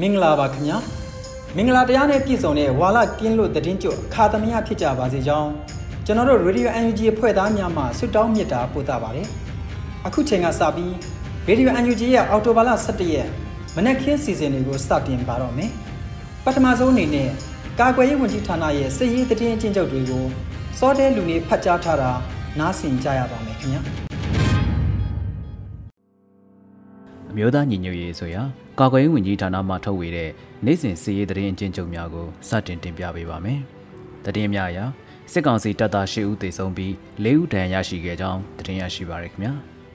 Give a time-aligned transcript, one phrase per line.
[0.00, 0.76] မင်္ဂလာပါခင်ဗျာ
[1.56, 5.50] မင်္ဂလာတရားနဲ့ပြည့်စုံတဲ့ဝါလကင်းလို့တည်င်းကျွတ်အခါသမယဖြစ်ကြပါစေကြောင်း
[6.06, 9.28] ကျွန်တော်တို့ Radio UNG အဖွဲ့သားများမှဆုတောင်းမေတ္တာပို့သပါတယ်
[10.06, 10.92] အခုချိန်ကစပြီး
[11.48, 13.28] Radio UNG ရဲ့အော်တိုဘာလ17ရက်
[13.76, 15.70] မနက်ခင်းစီစဉ်တွေကိုစတင်ပါတော့မယ်
[16.44, 17.28] ပထမဆုံးအနေနဲ့
[17.80, 20.24] ကာကွယ်ရေးဝန်ကြီးဌာနရဲ့စစ်ရေးတည်င်းအကျဉ်းချုပ်တွေကို
[20.78, 22.10] စောတဲလူနေဖတ်ကြားထားတာ
[22.58, 23.99] နားဆင်ကြရပါမယ်ခင်ဗျာ
[27.30, 28.42] အမျိုးသားညီညွတ်ရေးဆိုရာ
[28.78, 30.30] ကာကွယ်ရေးဝန်ကြီးဌာနမှထုတ်ဝေတဲ့
[30.64, 33.60] နိုင်စဉ်စီရေးသတင်းအကျဉ်းချုပ်များကိုစတင်တင်ပြပေးပါမယ်။
[34.24, 34.78] သတင်းများအရ
[35.32, 36.92] စစ်ကောင်စီတပ်သား၈ဦးသေဆုံးပြီး
[37.24, 39.52] ၄ဦးဒဏ်ရာရရှိခဲ့ကြောင်းသတင်းရရှိပါရခင်ဗျာ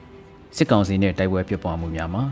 [0.56, 2.24] ။စစ်ကောင်စီနဲ့တိုက်ပွဲဖြစ်ပွားမှုများမှာ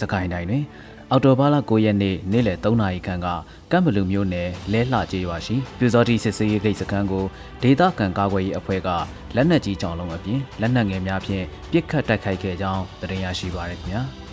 [0.00, 0.64] စကိုင်းတိုင်းတွင်
[1.10, 3.28] အော်တိုဘားလ9ရက်နေ့နေ့လယ်3နာရီခန့်က
[3.70, 7.24] ကမ်ဘလူမြို့နယ်လဲလှကျေးရွာရှိပြူစောတိစစ်စေးရေးဂိတ်စခန်းကို
[7.62, 8.88] ဒေသခံကာကွယ်ရေးအဖွဲ့က
[9.36, 14.02] လက်နက်ကြီးကြောင်လုံးအပြင်လက်နက်ငယ်များဖြင့်ပစ်ခတ်တိုက်ခိုက်ခဲ့ကြောင်းသတင်းရရှိပါရခင်ဗျာ။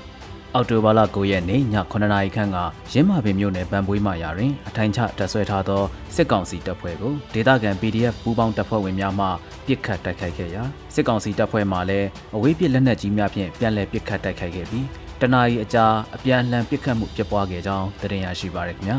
[0.57, 2.57] အောက်တိုဘာလ9ရက်နေ့ည9နာရီခန့်က
[2.93, 5.83] ရင်းမာပင်မြို့နယ်ပန်ပွေးမှရာတွင်အထိုင်ချတပ်ဆွဲထားသော
[6.15, 9.25] စစ်ကောင်စီတပ်ဖွဲ့ကိုဒေသခံ PDF ပူးပေါင်းတပ်ဖွဲ့ဝင်များမှ
[9.65, 14.85] ပစ်ခတ်တိုက်ခိုက်ခဲ့ရာစစ်ကောင်စီတပ်ဖွဲ့မှလည်းအဝေးပစ်လက်နက်ကြီးများဖြင့်ပြန်လည်ပစ်ခတ်တိုက်ခိုက်ခဲ့ပြီး
[15.21, 15.85] တနအီအကြာ
[16.15, 18.97] အပြန်အလှန်ပစ်ခတ်မှုဖြစ်ပွားခဲ့ကြောင်းသိရရှိပါရခင်ဗျာ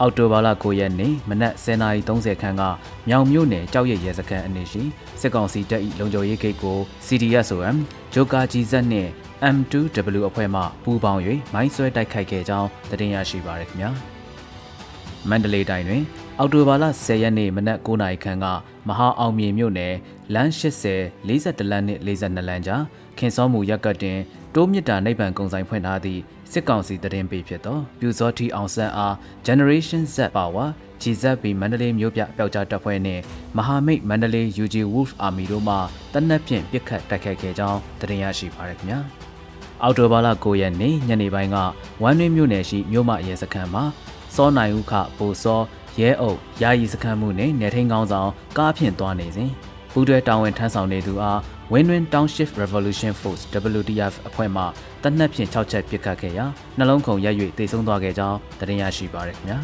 [0.00, 2.62] အောက်တိုဘာလ9ရက်နေ့မနက်10:30ခန်းက
[3.08, 4.82] မြောင်မြို့နယ်ကြောက်ရရဲစခန်းအနေရှိ
[5.20, 7.76] စစ်ကောင်စီတပ်၏လုံခြုံရေးဂိတ်ကို CDSOM
[8.14, 9.10] ဂျိုကာကြီးဇက်နှင့်
[9.54, 11.20] M2W အဖွဲ့မှပူးပေါင်း၍
[11.54, 13.90] မိုင်းဆွဲတိုက်ခိုက်ခဲ့ကြောင်းသတင်းရရှိပါရခင်ဗျာ
[15.28, 16.02] မန္တလေးတိုင်းတွင်
[16.38, 18.46] အော်တိုဘာလ10ရက်နေ့မနက်9:00နာရီခန့်က
[18.88, 19.94] မဟာအောင်မြေမြို့နယ်
[20.34, 22.82] လမ်း80 42လမ်းနှင့်42လမ်းကြား
[23.18, 24.18] ခင်စောမှုရက်ကတ်တင်
[24.54, 26.20] တိုးမြစ်တာနိဗ္ဗာန်ကုံဆိုင်ဖွင့်ထားသည့်
[26.52, 29.14] စစ်ကောင်စီတရင်ပေးဖြစ်သောပြူစောတီအောင်ဆန်းအား
[29.46, 30.68] Generation Z Power
[31.02, 33.22] GZB မန္တလေးမြို့ပြပျောက်ကြားတပ်ဖွဲ့နှင့်
[33.56, 35.76] မဟာမိတ်မန္တလေး UG Wolf Army တို့မှ
[36.12, 39.00] တနက်ဖြန်ပစ်ခတ်တိုက်ခိုက်ခဲ့ကြောင်းသတင်းရရှိပါရခင်ဗျာ။
[39.82, 41.56] အော်တိုဘာလ9ရက်နေ့ညနေပိုင်းက
[42.02, 43.84] ဝမ်းတွင်းမြို့နယ်ရှိမြို့မရဲစခန်းမှာ
[44.34, 45.60] စောနိုင်ဦးခပိုစော
[46.00, 49.50] ရဲအုပ်ယာယီစခန်းမှုနဲ့နေထိန်ကောင်းဆောင်ကားဖြင့်သွားနေစဉ်
[49.92, 51.38] ပူးတွဲတာဝန်ထမ်းဆောင်နေသူအား
[51.72, 53.42] Win-Win Township Revolution Force
[53.78, 54.62] WTF အဖွဲ့မှ
[55.02, 56.44] တနက်ဖြန်6ချက်ပစ်ခတ်ခဲ့ရာ
[56.78, 59.58] နှလုံးခုန်ရက်၍တိုက်ဆုံသွားခဲ့ကြောင်းသတင်းရရှိပါရခင်ဗျာ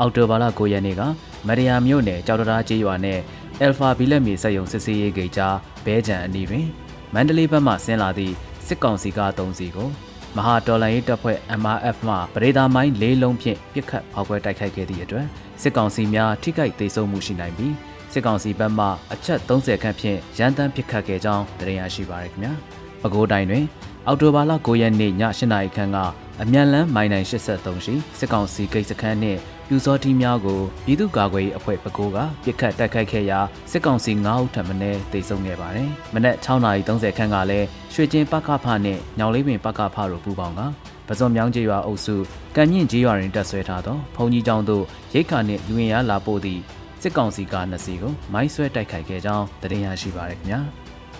[0.00, 1.02] အော်တိုဘာလ9ရက်နေ့က
[1.46, 3.18] မရယာမြို့နယ်ကြောက်တရားကျေးရွာနဲ့
[3.64, 6.66] Alpha ဘီလက်မီစက်ယုံစစ်စေးရေးဂိတ်ကြားဘဲကြံအနီးတွင်
[7.14, 8.34] မန္တလေးဘက်မှဆင်းလာသည့်
[8.68, 9.88] စစ်ကောင်စီကား၃စီးကို
[10.36, 15.26] မဟာတော်လှန်ရေးတပ်ဖွဲ့ MRF မှပရိဒါမိုင်း၄လုံးဖြင့်ပစ်ခတ်ဖောက်ခွဲတိုက်ခိုက်ခဲ့သည့်အတွက်
[15.62, 17.74] စစ်ကောင်စီများထိခိုက်ဒေဆုံးမှုရှိနိုင်ပြီး
[18.12, 22.52] စစ်ကောင်စီဘက်မှအချက်30ခန့်ဖြင့်ရန်တမ်းပစ်ခတ်ခဲ့ကြောင်းသိရရှိပါရခင်ဗျာ။
[23.02, 23.64] ပဲခူးတိုင်းတွင်
[24.06, 25.98] အော်တိုဘာလ9ရက်နေ့ည8နာရီခန့်က
[26.42, 33.38] အမြန်လန်းမိုင်နိုင်83ရှိစစ်ကောင်စီဂိတ်စခန်းနှင့် ပြူစောတီများကိုပြည်သူ့ကာကွယ်ရေးအဖွဲ့ပကိုးကပြစ်ခတ်တိုက်ခိုက်ခဲ့ရာ
[33.70, 34.74] စစ်ကောင်စီ9ဦးထပ်မံ
[35.12, 40.60] တေဆုံးခဲ့ပါတယ်။မနက်6:30ခန်းကလည်းရွှေကျင်းပကဖနဲ့ညောင်လေးပင်ပကဖတို့ပူးပေါင်းက
[41.08, 42.16] ပဇွန်မြောင်းကျေးရွာအုပ်စု
[42.56, 46.60] ကံမြင့်ကျေးရွာတွင်တက်ဆွဲထားသောဘုံကြီးကျောင်းသို့ရိတ်ခါနှင့်လူဝင်ရလာပို့သည့်
[47.02, 50.60] စစ်ကောင်စီကနှစ်စီးကိုမိုင်းဆွဲတိုက်ခိုက်ခဲ့ကြောင်းသတင်းရရှိပါရခင်ဗျာ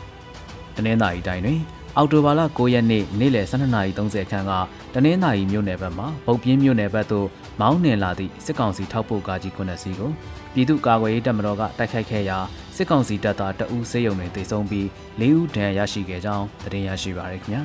[0.76, 1.60] ။တနင်္သာရီတိုင်းတွင်
[1.96, 4.52] အော်တိုဘာလ9ရက်နေ့နေ့လယ်12:30ခန်းက
[4.94, 7.28] တနင်္သာရီမြို့နယ်ဘက်မှဗုတ်ပြင်းမြို့နယ်ဘက်သို့
[7.60, 10.10] မောင်းနှင်လာသည့်စစ်ကောင်စီထောက်ပို့ကားကြီး9စီးကို
[10.54, 12.38] ပြည်သူ့ကာကွယ်ရေးတပ်မတော်ကတိုက်ခိုက်ခဲ့ရာ
[12.76, 14.86] စစ်ကောင်စီတပ်သားတအူးစေယုံတွေတိုက်ဆုံပြီး
[15.20, 17.62] ၄ဦးဒဏ်ရာရရှိခဲ့ကြောင်းသတင်းရရှိပါရခင်ဗျာ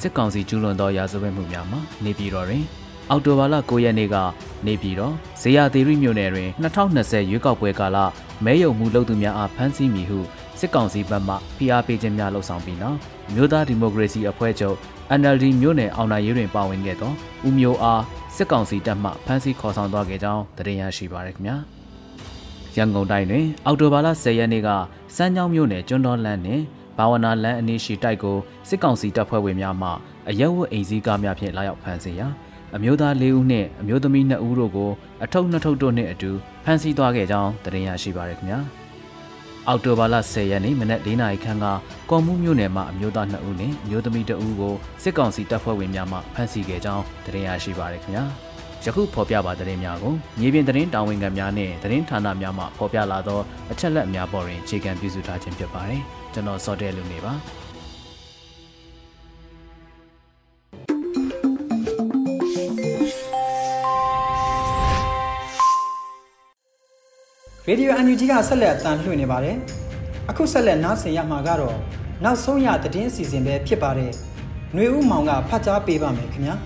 [0.00, 2.64] စစ်ကောင်စီကျူးလွန်သောရာဇဝတ်မှုများမှာနေပြည်တော်တွင်
[3.10, 4.16] အော်တိုဘာလ9ရက်နေ့က
[4.66, 6.48] နေပြည်တော်ဇေယျသီရိမြို့နယ်တွင်
[6.84, 7.98] 2020ရွေးကောက်ပွဲကာလ
[8.44, 10.20] မဲယုံမှုလုပ်သူများအားဖမ်းဆီးမိဟု
[10.58, 12.98] စစ်ကောင်စီဘက်မှဖိအားပေးခြင်းများလှုံ့ဆော်ပြီးနောက်
[13.34, 14.76] မြို့သားဒီမိုကရေစီအဖွဲ့ချုပ်
[15.20, 17.12] NLD မြို့နယ်အောင်နိုင်ရေးတွင်ပါဝင်ခဲ့သော
[17.46, 18.02] ဦးမျိုးအား
[18.36, 21.56] စစ်ကောင်စီတပ်မှဖမ်းဆီးခေါ်ဆောင်သွားခဲ့ကြောင်းသတင်းရရှိပါရခင်ဗျာ
[22.76, 24.68] ရန်ကုန်တိုင်းတွင် အော်တိုဘာလ10ရက်နေ့က
[25.16, 26.62] စမ်းချောင်းမြို့နယ်ကျွန်းတော်လန်းနှင့်
[26.98, 28.36] ဘာဝနာလန်းအနီးရှိတိုက်ကို
[28.68, 29.90] စစ်ကောင်စီတပ်ဖွဲ့ဝင်များမှ
[30.28, 32.28] အရက်ဝတ်အိမ်စည်းကားများဖြင့်လာရောက်ဖမ်းဆီးရာ
[32.76, 34.90] အမျိုးသား၄ဦးနှင့်အမျိုးသမီး2ဦးတို့ကို
[35.24, 36.30] အထုပ်နှစ်ထုပ်တို့နှင့်အတူ
[36.64, 38.60] ဖမ်းဆီးသွားခဲ့ကြောင်းသတင်းရရှိပါရခင်ဗျာ
[39.70, 41.66] အောက်တိုဘာလ10ရက်နေ့မနက်၄နာရီခန့်က
[42.10, 48.24] ကော်မှုမြို့နယ်မှာအမျိုးသား2ဦးနှင့်အမျိုးသမီး2ဦးကိုစစ်ကောင်စီတပ်ဖွဲ့ဝင်များမှဖမ်းဆီးခဲ့ကြောင်းသတင်းရရှိပါရခင်ဗျာ
[48.84, 57.32] ယခုဖော်ပြပါသတင်းများကိုမြေပြင်သတင်းတာဝန်ခံများနဲ့သတင်းဌာနများမှဖော်ပြလာသောအချက်လက်များပေါ်တွင်အခြေခံပြုစုထားခြင်းဖြစ်ပါတယ်ကျွန်တော်စောတဲလူနေပါ
[67.70, 69.56] ရေဒီယိုအန်ယူဂျီကဆက်လက်အသံလွှင့်နေပါတယ်။
[70.30, 71.76] အခုဆက်လက်နားဆင်ရမှာကတော့
[72.24, 74.10] နောက်ဆုံးရသတင်းအစီအစဉ်ပဲဖြစ်ပါတယ်။
[74.74, 76.54] နှွေဦးမောင်ကဖတ်ကြားပေးပါမယ်ခင်ဗျာ။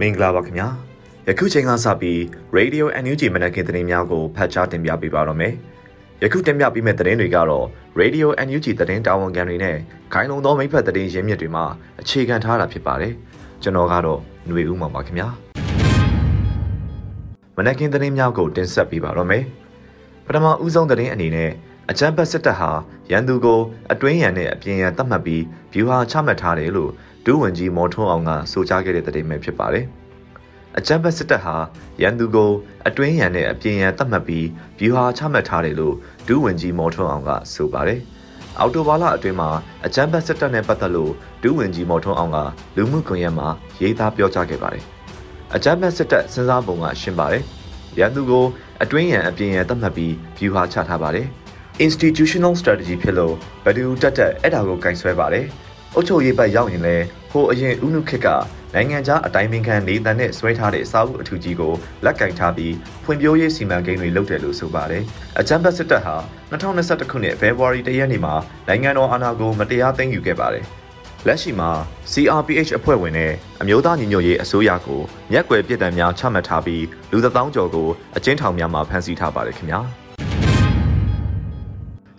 [0.00, 0.66] မင်္ဂလာပါခင်ဗျာ။
[1.28, 2.18] ယခုချိန်ကစပြီး
[2.56, 5.52] Radio NUG မနက်ခင်းသတင်းများကိုဖတ်ကြားတင်ပြပေးပါတော့မယ်။
[6.22, 7.66] ယခုတင်ပြပေးမယ့်သတင်းတွေကတော့
[8.00, 9.76] Radio NUG သတင်းတာဝန်ခံတွေနဲ့
[10.12, 11.64] ခိုင်လုံသောမိဖက်သတင်းရင်းမြစ်တွေမှာ
[12.00, 13.12] အခြေခံထားတာဖြစ်ပါတယ်။
[13.62, 15.30] ကျွန်တော်ကတော့ຫນွေဦးမှာပါခင်ဗျာ။
[17.56, 19.44] မနက်ခင်းသတင်းများကိုတင်ဆက်ပေးပါတော့မယ်။
[20.26, 21.50] ပထမဦးဆုံးသတင်းအနေနဲ့
[21.90, 22.70] အကြမ်းဖက်စစ်တပ်ဟာ
[23.10, 23.60] ရန်သူကို
[23.92, 25.42] အတွင်းရန်နဲ့အပြင်ရန်သတ်မှတ်ပြီး
[25.72, 26.90] ဗျူဟာချမှတ်ထားတယ်လို့
[27.26, 29.86] ဒုဝန်ကြီးမော်ထွန်းအောင်ကဆိုကြားခဲ့တဲ့သတင်းပဲဖြစ်ပါတယ်။
[30.78, 31.56] အကြမ်းဖက်စစ်တပ်ဟာ
[32.02, 32.50] ရန်သူကို
[32.88, 34.46] အတွင်းရန်နဲ့အပြင်ရန်သတ်မှတ်ပြီး
[34.78, 35.94] ဗျူဟာချမှတ်ထားတယ်လို့
[36.28, 38.00] ဒုဝန်ကြီးမော်ထွန်းအောင်ကဆိုပါတယ်။
[38.58, 39.50] အော်တိုဘာလအတွင်းမှာ
[39.86, 41.12] အကြမ်းဖက်စစ်တပ်နဲ့ပတ်သက်လို့
[41.42, 42.38] ဒုဝန်ကြီးမော်ထွန်းအောင်က
[42.76, 43.48] လူမှုကွန်ရက်မှာ
[43.80, 44.84] ရေးသားပြောကြားခဲ့ပါတယ်။
[45.56, 47.44] အကြမ်းဖက်စစ်တပ်စဉ်းစားပုံကရှင်းပါတယ်။
[47.98, 48.44] ရန်သူကို
[48.82, 51.26] အတွင်းရန်အပြင်ရန်သတ်မှတ်ပြီး view ဟာချထားပါတယ်။
[51.84, 53.34] institutional strategy ဖြစ်လို့
[53.64, 55.46] ဘယ်သူတက်တက်အဲ့ဒါကိုကင်ဆွဲပါတယ်။
[55.94, 56.96] အုပ်ချုပ်ရေးဘက်ရောက်ရင်လဲ
[57.30, 58.28] ဟိုအရင်ဥနုခေတ်က
[58.74, 61.72] နိုင်ငံခြားအတိုင်းပင်ခံနေတန်နဲ့ဆွဲထားတဲ့အစာအုပ်အထူးကြီးကို
[62.04, 62.74] လက်ကင်ထားပြီး
[63.04, 65.02] ဖွံ့ဖြိုးရေးစီမံကိန်းတွေလုပ်တယ်လို့ဆိုပါတယ်။
[65.40, 66.16] အကြမ်းဖက်စစ်တပ်ဟာ
[66.50, 68.34] 2021ခုနှစ်ဖေဖော်ဝါရီလရက်နေ့မှာ
[68.68, 70.66] နိုင်ငံတော်အာဏာကိုမတရားသိမ်းယူခဲ့ပါတယ်။
[71.27, 71.69] လက်ရှိမှာ
[72.11, 75.01] CRPH အဖွဲ့ဝင်နဲ့အမျိုးသားညီညွတ်ရေးအစိုးရကို
[75.31, 79.81] မျက်ကွယ်ပြစ်ဒဏ်များချမှတ်ထားပြီးလူသသောင်းကျော်ကိုအကျဉ်းထောင်များမှာဖမ်းဆီးထားပါတယ်ခင်ဗျာ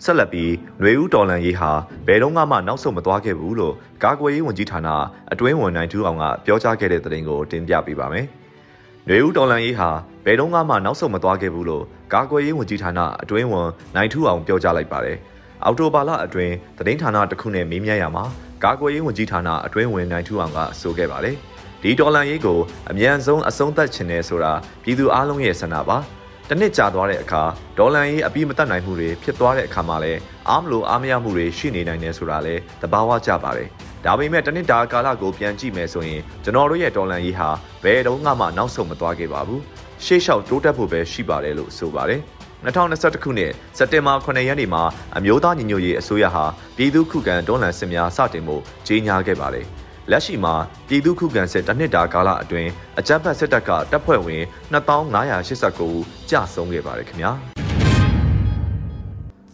[0.03, 1.71] ဆက်လက်ပြီးຫນွေဦးတော်လန်ရေးဟာ
[2.07, 3.73] ဘယ်တော့မှနောက်ဆုတ်မသွားခဲ့ဘူးလို့
[4.03, 4.89] ကာကွယ်ရေးဝန်ကြီးဌာန
[5.31, 8.25] အတွင်းဝန်နိုင်ထူးအောင်ကပြောကြားခဲ့တဲ့သတင်းကိုတင်ပြပေးပါမယ်။
[9.07, 9.89] ຫນွေဦးတော်လန်ရေးဟာ
[10.25, 11.83] ဘယ်တော့မှနောက်ဆုတ်မသွားခဲ့ဘူးလို့
[12.13, 15.17] ကာကွယ်ရေးဝန်ကြီးဌာနအတွင်းဝန်နိုင်ထူးအောင်ပြောကြားလိုက်ပါတယ်။
[15.65, 18.25] အော်တိုဘာလအတွင်းသတင်းဌာနတစ်ခုနဲ့မေးမြန်းရမှာ
[18.64, 21.36] ကာကွယ်ရေးဝန်ကြီးဌာနအတွင်းဝင်နိုင်ထူအောင်ကဆိုခဲ့ပါတယ်။
[21.82, 22.58] ဒီဒေါ်လာရေးကို
[22.90, 25.98] အမြန်ဆုံးအဆုံးသတ်ခြင်းနဲ့ဆိုတာပြည်သူအလုံးရဲ့ဆန္ဒပါ။
[26.48, 27.42] တနစ်ကြာသွားတဲ့အခါ
[27.78, 33.68] ဒေါ်လာရေးအပြည့်မတတ်နိုင်မှုတွေဖြစ်သွားတဲ့အခါမှာလည်းအားမလို့အားမရမှုတွေရှိနေနိုင်တယ်ဆိုတာလည်းသဘာဝကျပါတယ်။
[34.04, 37.48] ဒါပေမဲ့တနစ်တာကာလကိုပြန်ကြည့်မယ်ဆိုရင်ကျွန်တော်တို့ရဲ့ဒေါ်လာရေးဟာ
[37.84, 39.60] ဘယ်တော့မှနောက်ဆုံးမသွားခဲ့ပါဘူး။
[40.04, 42.22] ရှေ့လျှောက်တိုးတက်ဖို့ပဲရှိပါတယ်လို့ဆိုပါတယ်။
[42.66, 44.82] 2021ခုနှစ်စက်တင်ဘာ9ရက်နေ့မှာ
[45.16, 46.44] အမျိုးသားညီညွတ်ရေးအစိုးရဟာ
[46.76, 49.66] ပြည်သူ့ခုခံတွန်းလှန်စစ်များစတင်မှုကြေညာခဲ့ပါတယ်။
[50.10, 50.54] လက်ရှိမှာ
[50.88, 54.42] ပြည်သူ့ခုခံစစ်တစ်နှစ်တာကာလအတွင်းအကြမ်းဖက်စစ်တပ်ကတပ်ဖွဲ့ဝင်
[54.72, 57.30] 2589ဦးကြာဆုံးခဲ့ပါတယ်ခင်ဗျာ။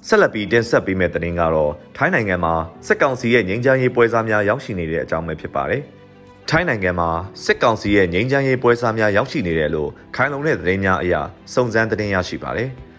[0.06, 2.54] ဆက်လက်ပြီးတင်ဆက်ပေးမယ့်သတင်းကတော့ထိုင်းနိုင်ငံမှာ
[2.86, 5.82] စစ်ကောင်စီရဲ့ငြိမ်းချမ်းရေးပွဲစားများရောက်ရှိနေတဲ့အကြောင်းပဲဖြစ်ပါတယ်။
[6.50, 7.10] ထိုင်းနိုင်ငံမှာ
[7.44, 11.14] စစ်ကောင်စီရဲ့ငြိမ်းချမ်းရေးပွဲစားများရောက်ရှိနေတယ်လို့ခိုင်လုံတဲ့သတင်းများအရ
[11.54, 12.70] စုံစမ်းသတင်းရရှိပါတယ်။၎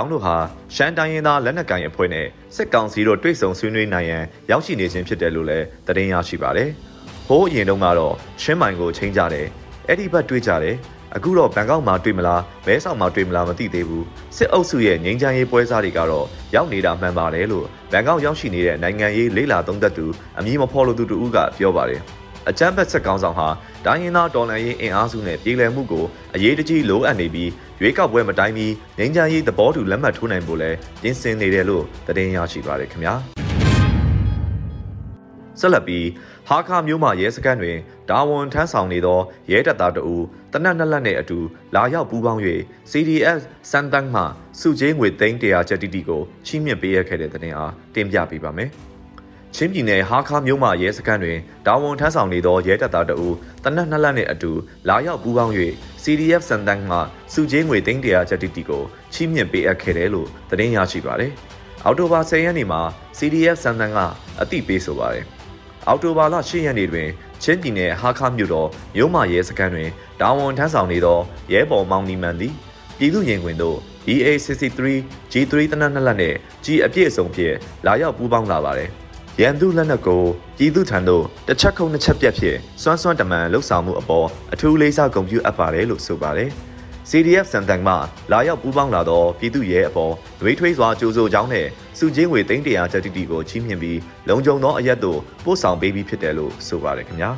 [0.00, 0.34] င်းတို့ဟာ
[0.74, 2.26] ရှမ်းတိုင်းရင်းသားလက်နက်ကိုင်အဖွဲ့နဲ့
[2.56, 6.70] စစ်ကောင်စီတို့တွေ့ဆုံဆွေးနွေးနိုင်ရန်ရောက်ရှိနေခြင်းဖြစ်တယ်လို့လည်းသတင်းရရှိပါတယ်။
[7.28, 9.46] ဟိုးအရင်တုန်းကတော့ရှင်းမိုင်ကိုချိန်ကြတယ်။
[9.88, 10.76] အဲ့ဒီဘက်တွေ့ကြတယ်။
[11.16, 14.04] အခုတော့ဘန်ကောက်မှာတွေ့မလားမဲဆောက်မှာတွေ့မလားမသိသေးဘူး။
[14.36, 20.06] စစ်အုပ်စုရဲ့ငြိမ်းချမ်းရေးပွဲစားတွေကတော့ရောက်နေတာမှန်ပါတယ်လို့ဘန်ကောက်ရောက်ရှိနေတဲ့နိုင်ငံရေးလေးလာသုံးသက်သူ
[20.38, 22.02] အမည်မဖော်လို့သူတူကပြောပါတယ်။
[22.48, 23.48] အကြမ်းဖက်စစ်ကောင်ဆောင်ဟာ
[23.84, 26.04] ဒိုင်းရင်သားဒေါ်လန်ရေးအင်အားစုနဲ့ပြည်လည်မှုကို
[26.34, 27.50] အရေးတကြီးလိုအပ်နေပြီး
[27.82, 28.66] ရွေးကောက်ပွဲမတိုင်းမီ
[28.98, 30.70] ငင်းချမ်းရေးသဘောတူလက်မှတ်ထိုးနိုင်ဖို့လဲ
[31.02, 33.14] ပြင်ဆင်နေတယ်လို့သတင်းရရှိပါတယ်ခင်ဗျာ
[35.60, 36.06] ဆက်လက်ပြီး
[36.48, 37.76] ဟာခါမျိုးမှရဲစခန်းတွင်
[38.10, 39.20] ဒါဝန်ထမ်းဆောင်နေသော
[39.50, 40.16] ရဲတပ်သားတအူ
[40.52, 41.38] တနက်နှစ်လက်နှင့်အတူ
[41.74, 42.40] လာရောက်ပူးပေါင်း၍
[42.90, 44.22] CDS စန်တန်းမှ
[44.60, 48.70] စုချင်းငွေသိန်း100ကျပ်တိတိကိုချီးမြှင့်ပေးရခဲ့တဲ့တဲ့တင်အားတင်ပြပေးပါမယ်။
[49.54, 53.28] ချင်းပြည်နယ်ဟာခါမြို့မှရဲစခန်းတွင်တာဝန်ထမ်းဆောင်နေသောရဲတပ်သားတအူ
[53.64, 54.52] တနက်နှစ်လက်နှင့်အတူ
[54.88, 55.54] လာရောက်ပူးပေါင်း၍
[56.02, 56.98] CDF စံတန်းမှ
[57.32, 61.32] စုချင်းငွေသိန်း100ကျပ်တိတိကိုချီးမြှင့်ပေးအပ်ခဲ့တယ်လို့သတင်းရရှိပါတယ်။
[61.84, 62.80] အောက်တိုဘာ10ရက်နေ့မှာ
[63.18, 63.98] CDF စံတန်းက
[64.40, 65.24] အသိပေးဆိုပါတယ်။
[65.88, 67.08] အောက်တိုဘာလ10ရက်နေ့တွင်
[67.42, 69.90] ချင်းပြည်နယ်ဟာခါမြို့တော်မြို့မှရဲစခန်းတွင်
[70.20, 71.18] တာဝန်ထမ်းဆောင်နေသော
[71.52, 72.54] ရဲဘော်မောင်နီမန်သည်
[72.98, 73.78] ပြည်သူရင်ခွင်သို့
[74.12, 74.78] EA63
[75.32, 77.54] G3 တနက်နှစ်လက်နှင့် G အပြည့်အစုံဖြင့်
[77.86, 78.90] လာရောက်ပူးပေါင်းလာပါတယ်။
[79.42, 80.22] ရန်သူလက်နက်ကို
[80.58, 86.50] ပြည်သူထံသို့တစ်ချက်ခုံနှစ်ချက်ပြက်ဖြစ်စွမ်းစွမ်းတမန်လှုပ်ဆောင်မှုအပေါ်အထူးလေးစားဂုဏ်ပြုအပ်ပါတယ်လို့ဆိုပါတယ်။
[87.10, 87.94] CDF စံတန်မှ
[88.32, 91.66] လာရောက်ပူးပေါင်းလာသောပြည်သူရဲအပေါ်နှွေးထွေးစွာကြိုးဆိုကြောင်းနဲ့
[91.98, 97.30] စုချင်းငွေ300ကျပ်တိတိကိုချီးမြှင့်ပြီးလုံခြုံသောအရက်သို့ပို့ဆောင်ပေးပြီးဖြစ်တယ်လို့ဆိုပါတယ်ခင်ဗျာ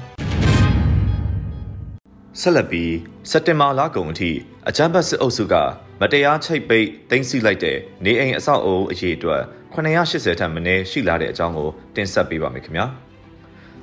[2.41, 2.93] ဆက်လက်ပြီး
[3.31, 4.31] စက်တင်ဘာလကုန်အထိ
[4.69, 5.55] အကြမ်းဖက်စစ်အုပ်စုက
[6.01, 9.43] မတရားချိတ်ပိတ်တင်စီလိုက်တဲ့နေအိမ်အဆောက်အအုံအရေးအတွက်
[9.75, 12.87] 980ထက်မနည်းရှိလာတဲ့အကြောင်းကိုတင်ဆက်ပေးပါမယ်ခင်ဗျာ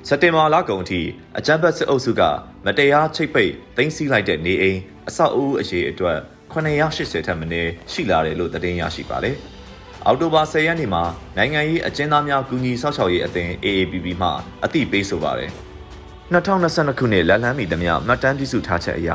[0.08, 1.00] စက်တင်ဘာလကုန်အထိ
[1.38, 2.22] အကြမ်းဖက်စစ်အုပ်စုက
[2.64, 4.78] မတရားချိတ်ပိတ်တင်စီလိုက်တဲ့နေအိမ်
[5.08, 6.18] အဆောက်အဦအရေးအတွက်
[6.52, 9.36] 980ထက်မနည်းရှိလာတယ်လို့သတင်းရရှိပါတယ်။
[10.06, 11.02] အောက်တိုဘာ10ရက်နေ့မှာ
[11.36, 14.28] နိုင်ငံရေးအကျဉ်းသားများကူညီဆောက်ရှောက်ရေးအသင်း AAPP မှ
[14.64, 15.50] အသိပေးဆိုပါတယ်။
[16.34, 19.10] 2022ခုနှစ်လက်လန်းမီသမျှမှတ်တမ်းပြုစုထားချက်အရ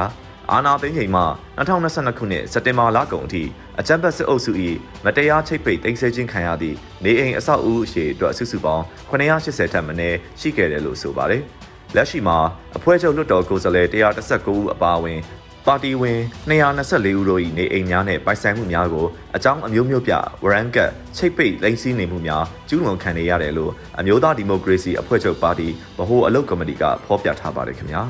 [0.55, 1.23] အာနာသိန်းချိန်မှ
[1.57, 3.43] 2022ခုနှစ်စက်တင်ဘာလကုန်အထိ
[3.79, 4.51] အကြံပတ်စစ်အုပ်စု၏
[5.05, 11.41] မတရားချိတ်ပိတ်တင်ဆက်ခြင်းခံရသည့်နေအိမ်အဆောက်အဦအရှိအတွက်စုစုပေါင်း980ထက်မနည်းရှိခဲ့တယ်လို့ဆိုပါတယ်။
[11.95, 12.37] လက်ရှိမှာ
[12.77, 15.19] အဖွဲ့ချုပ်လွှတ်တော်ကိုယ်စားလှယ်119ဦးအပါအဝင်
[15.67, 16.19] ပါတီဝင်
[16.49, 25.67] 224ဦးတို့၏နေအိမ်များနှင့်ပိုင်ဆိုင်မှုများကိုအကြောင်းအမျိုးမျိုးပြဝရန်ကတ်ချိတ်ပိတ်လိမ့်စီးနေမှုများကျူးလွန်ခံနေရတယ်လို့အမျိုးသားဒီမိုကရေစီအဖွဲ့ချုပ်ပါတီ
[25.97, 28.03] ဗဟိုအလုပ်ကော်မတီကဖော်ပြထားပါတယ်ခင်ဗျာ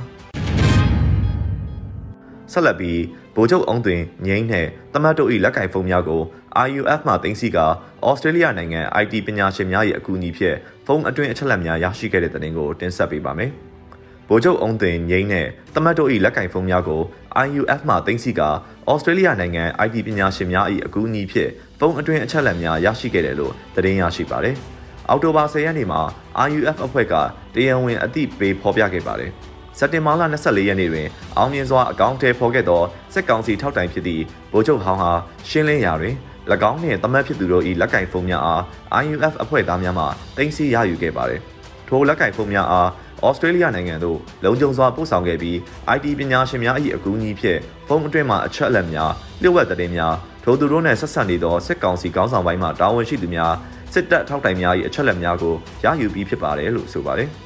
[2.51, 3.01] ဆက်လက်ပြီး
[3.35, 6.21] ဗိုလ်ချုပ်အောင်တွင်ငိမ့်နဲ့တမတ်တို့၏လက်ကင်ဖုန်းများကို
[6.67, 13.51] IUF မှတင်စီကဩစတြေးလျနိုင်ငံ IT ပညာရှင်များ၏အကူအညီဖြင့်ဖုန်းအတွင်းအချက်လက်များရရှိခဲ့တဲ့တဲ့တင်ကိုတင်ဆက်ပေးပါမယ်။
[14.27, 17.01] ဗိုလ်ချုပ်အောင်တင်ငိမ့်နဲ့တမတ်တို့၏လက်ကင်ဖုန်းများကို
[17.45, 18.41] IUF မှသိမ်းဆည်းက
[18.89, 24.55] ဩစတြေးလျနိုင်ငံ IT ပညာရှင်များ၏အကူအညီဖြင့်ဖုန်းအတွင်းအချက်အလက်များရရှိခဲ့တယ်လို့သတင်းရရှိပါတယ်။
[25.09, 26.01] အောက်တိုဘာ10ရက်နေ့မှာ
[26.49, 27.13] IUF အဖွဲ့က
[27.55, 29.33] တရားဝင်အသိပေးဖော်ပြခဲ့ပါတယ်။
[29.77, 32.81] စက်တင်ဘာလ24ရက်နေ့တွင်အောင်မြင်စွာအကောင့်ထဲဖော်ခဲ့သော
[33.13, 35.11] စစ်ကောင်စီထောက်တိုင်ဖြစ်သည့်ဗိုလ်ချုပ်ဟောင်းဟာ
[35.49, 36.15] ရှင်းလင်းရာတွင်၎
[36.69, 38.61] င်းနှင့်တမတ်ဖြစ်သူတို့၏လက်ကင်ဖုန်းများအား
[39.03, 40.05] IUF အဖွဲ့သားများမှ
[40.37, 41.41] တင်စီရယူခဲ့ပါတယ်။
[41.87, 42.89] ထိုလက်ကင်ဖုန်းများအား
[43.25, 45.55] ဩစတြေးလျနိုင်ငံသို့လုံခြုံစွာပို့ဆောင်ခဲ့ပြီး
[45.95, 49.11] IT ပညာရှင်များ၏အကူအညီဖြင့်ဖုန်းအတွင်းမှအချက်အလက်များ
[49.41, 53.53] လျှို့ဝှက်သတင်းများထိုသူတို့နှင့်ဆက်ဆံနေသောစစ်ကောင်စီခေါင်းဆောင်ပိုင်းမှတာဝန်ရှိသူများ
[53.93, 55.53] စစ်တပ်ထောက်တိုင်များ၏အချက်အလက်များကို
[55.83, 57.29] ရယူပြီးဖြစ်ပါတယ်လို့ဆိုပါတယ်။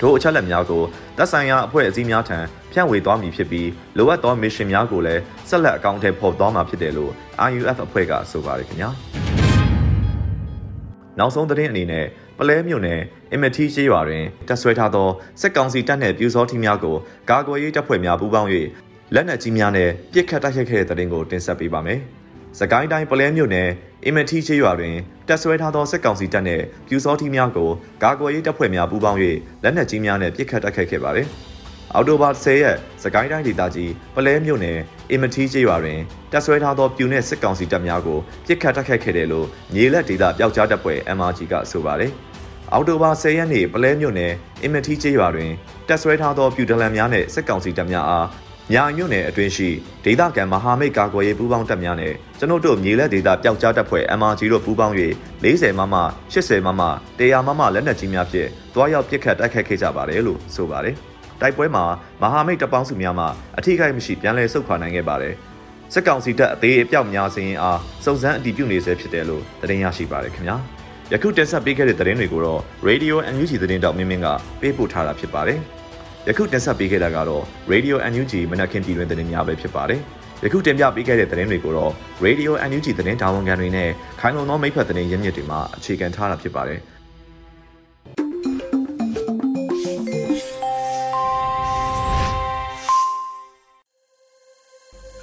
[0.00, 0.82] ထိုအချက်လက်များကို
[1.18, 2.38] တပ်ဆိုင်ရာအဖွဲ့အစည်းများထံ
[2.72, 7.12] ဖြန့်ဝေသွားမည်ဖြစ်ပြီးလိုအပ်သောမစ်ရှင်များကိုလည်းဆက်လက်အကောင့်ထဲပေါ်သွားမှာဖြစ်တယ်လို့
[7.50, 8.88] IUF အဖွဲ့ကဆိုပါတယ်ခင်ဗျာ။
[11.18, 12.06] နောက်ဆုံးသတင်းအနေနဲ့
[12.38, 13.00] ပလဲမြို့နယ်
[13.32, 15.08] အမတီရှိရွာတွင်တပ်ဆွဲထားသော
[15.40, 16.96] စစ်ကောင်စီတပ်နှင့်ပြူစောထီးများကို
[17.30, 18.48] ကာကွယ်ရေးတပ်ဖွဲ့များပူးပေါင်း၍
[19.14, 22.00] လက်နက်ကြီးများနဲ့ပစ်ခတ်တိုက်ခိုက်ခဲ့တဲ့တဲ့တင်ကိုတင်ဆက်ပေးပါမယ်။
[22.60, 23.68] စကိုင်းတိုင်းပလဲမြို့နယ်
[24.06, 24.96] အမတီရှိရွာတွင်
[25.28, 27.70] တပ်ဆွဲထားသောစစ်ကောင်စီတပ်နှင့်ပြူစောထီးများကို
[28.02, 29.18] ကာကွယ်ရေးတပ်ဖွဲ့များပူးပေါင်း၍
[29.62, 31.26] လက်နက်ကြီးများနဲ့ပစ်ခတ်တိုက်ခိုက်ခဲ့ပါတယ်။
[31.94, 34.78] အော်တိုဘာ10ရက်စကိုင်းတိုင်းဒေသကြီးပလဲမြို့နယ်
[35.10, 35.98] အင်မတီကျေးရွာတွင်
[36.32, 42.12] တပ်ဆွဲထားသောပြူနဲ့စစ်ကောင်စီတပ်များကိုပြစ်ခတ်တိုက်ခိုက်ခဲ့တယ်လို့မြေလက်ဒေသပျောက်ကြားတပ်ဖွဲ့ MRG ကဆိုပါတယ်။
[42.72, 44.32] အော်တိုဘာ10ရက်နေ့ပလဲမြို့နယ်
[44.62, 45.50] အင်မတီကျေးရွာတွင်
[45.88, 48.26] တပ်ဆွဲထားသောပြူဒလန်များနဲ့စစ်ကောင်စီတပ်များအား
[48.74, 49.68] ညာမြို့နယ်အတွင်းရှိ
[50.04, 54.94] ဒေသခံမဟာမိတ်ကာကွယ်ရေးပူးပေါင်းတပ်များနဲ့ကျွန်ုပ်တို့မြေလက်ဒေသပျောက်ကြားတပ်ဖွဲ့ MRG တို့ပူးပေါင်း၍
[55.44, 55.94] 40မမ
[56.32, 56.82] 80မမ
[57.18, 60.94] 100မမလက်နက်ကြီးများဖြင့်တွားရောက်ပစ်ခတ်တိုက်ခိုက်ခဲ့ကြပါတယ်လို့ဆိုပါတယ်။
[61.40, 61.84] တိုက်ပွဲမှာ
[62.22, 63.26] မဟာမိတ်တပ်ပေါင်းစုများမှ
[63.58, 65.34] အထိခိုက်မရှိပြန်လည်ဆုတ်ခွာနိုင်ခဲ့ပါတယ်။
[65.92, 70.56] စစ်ကောင်စီတပ်အသေးအပြောက်များစင်းအားစုံစမ်းအတည်ပြုနေဆဲဖြစ်တယ်လို့သတင်းရရှိပါတယ်ခင်ဗျာ။
[71.12, 74.26] ယခုတင်ဆက်ပေးခဲ့တဲ့သတင်းတွေကိုတော့ Radio NUG သတင်းတောက်မင်းမင်းက
[74.60, 75.60] ပေးပို့ထားတာဖြစ်ပါတယ်။
[76.28, 80.00] ယခုတင်ဆက်ပေးခဲ့တာကတော့ Radio NUG မနက်ခင်းပြည်တွင်သတင်းများပဲဖြစ်ပါတယ်။
[80.44, 81.92] ယခုတင်ပြပေးခဲ့တဲ့သတင်းတွေကိုတော့
[82.26, 83.90] Radio NUG သတင်းတာဝန်ခံတွေနဲ့
[84.20, 86.80] ခိုင်လုံသောမိဖက်သတင်းရင်းမြစ်တွေမှာအခြေခံထားတာဖြစ်ပါတယ်။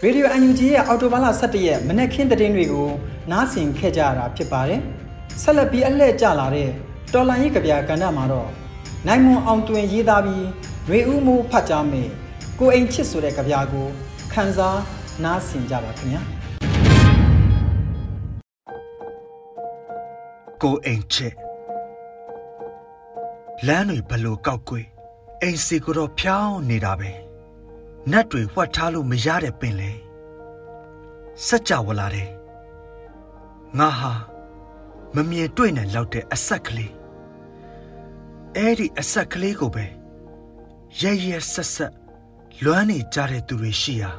[0.05, 2.87] Radio UNG ရဲ့အော်တိုဘာလ17ရက်မနေ့ခင်းသတင်းတွေကို
[3.31, 4.79] နားဆင်ခဲ့ကြရတာဖြစ်ပါတယ်။
[5.41, 6.69] ဆက်လက်ပြီးအလှည့်ကျလာတဲ့
[7.13, 8.49] တော်လန်ရေးကြပြကဏ္ဍမှာတော့
[9.07, 10.45] နိုင်မွန်အောင်တွင်ရေးသားပြီး
[10.89, 12.09] ရွေဦးမိုးဖတ်ကြားမယ်
[12.59, 13.87] ကိုအိမ်ချစ်ဆိုတဲ့ကြပြကို
[14.31, 14.79] ခန်းစား
[15.23, 16.21] နားဆင်ကြပါခင်ဗျာ။
[20.61, 21.33] ကိုအိမ်ချစ်
[23.67, 24.87] လမ်းတွေဘလို့ကောက်ကွေး
[25.41, 27.11] အိမ်စီကိုတော့ဖြောင်းနေတာပဲ။
[28.11, 29.91] နတ်တွေဝှက်ထားလို့မရတဲ့ပင်လေ
[31.45, 32.29] စัจ java လာတယ်
[33.79, 34.13] ငါဟာ
[35.15, 36.93] မမြင်တွေ့နိုင်လောက်တဲ့အဆက်ကလေး
[38.55, 39.85] အဲ့ဒီအဆက်ကလေးကိုပဲ
[41.01, 41.93] ရဲရဲဆက်ဆက်
[42.63, 44.11] လွမ်းနေကြတဲ့သူတွေရှိရာ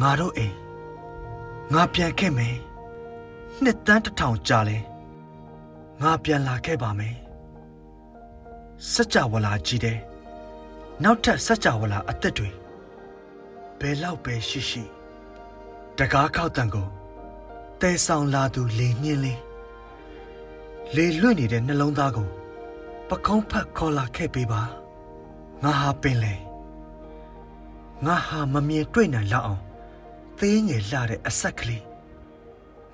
[0.00, 0.56] ငါတို့အိမ်
[1.72, 2.56] ငါပြန်ခဲ့မယ်
[3.62, 4.78] နှစ်တန်းတစ်ထောင်ကြာလဲ
[6.02, 7.16] ငါပြန်လာခဲ့ပါမယ်
[8.92, 9.98] စัจ java လာကြီးတဲ့
[11.02, 12.50] နောက်ထပ်စัจ java လာအသက်တွေ
[13.80, 14.82] ဘယ်လောက်ပဲရှိရှိ
[15.98, 16.88] တကားခောက်တန်ကို
[17.80, 19.40] တဲဆောင်လာသူလေညင်းလေး
[20.96, 22.28] လေလွင့်နေတဲ့နှလုံးသားကို
[23.08, 24.62] ပကုံးဖတ်ခေါ်လာခဲ့ပေးပါ
[25.64, 26.34] ငါဟာပင်လေ
[28.06, 29.62] ငါဟာမမြင်တွေ့နိုင်လောက်အောင်
[30.38, 31.84] သေးငယ်လှတဲ့အဆက်ကလေး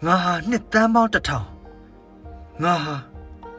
[0.04, 1.48] ငါဟာနှစ်တန်းပေါင်းတစ်ထောင်
[2.62, 2.96] ငါဟာ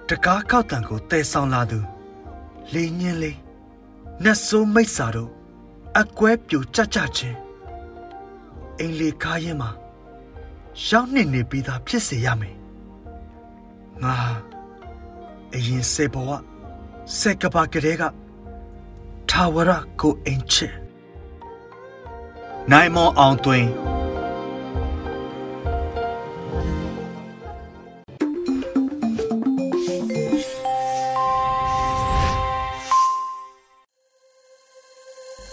[0.10, 1.80] တကားခောက်တံကိုတည်ဆောင်လာသူ
[2.74, 3.38] လေညင်းလေး
[4.24, 5.32] နတ်ဆိုးမိတ်စာတို့
[6.00, 7.38] အကွဲပြူကြကြချင်း
[8.80, 9.70] အင်လေကားရင်မှာ
[10.88, 12.56] ရောက်နေနေပြီးသားဖြစ်စေရမယ်
[14.04, 14.16] ငါ
[15.54, 16.30] အရင်စေဘဝ
[17.20, 18.04] စက်ကပါကလေးက
[19.40, 20.68] ထာဝရကိုအင်ချေ
[22.72, 23.66] နိုင်မောအောင်တွင်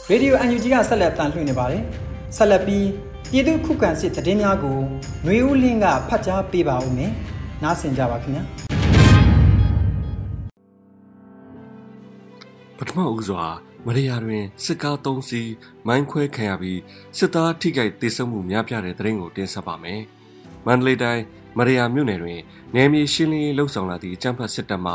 [0.08, 1.82] ရေဒီယို UNG ကဆက်လက်တန်လှည့်နေပါတယ်
[2.36, 2.88] ဆက်လက်ပြီး
[3.30, 4.78] ပြည်သူခုခံစစ်တည်င်းများကို
[5.24, 7.12] ຫນွေဦးလင်းကဖတ်ကြားပေးပါဦးမယ်
[7.62, 8.44] နားဆင်ကြပါခင်ဗျာ
[12.78, 13.46] ပထမဦးစွာ
[13.86, 15.52] မရိယာတွင်စစ်ကား၃စီး
[15.86, 16.80] မိုင်းခွဲခံရပြီး
[17.18, 20.00] စစ်သားထိခိုက်ဒေဆုံးမှုများပြားတဲ့သတင်းကိုတင်ဆက်ပါမယ်။
[20.66, 21.22] မန္တလေးတိုင်း
[21.58, 22.40] မရိယာမြို့နယ်တွင်
[22.74, 24.94] နယ်မြေရှင်းလင်းရေးလှုပ်ဆောင်လာသည့်အကြမ်းဖက်စစ်တပ်မှ